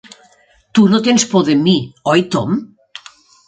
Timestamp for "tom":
2.39-2.61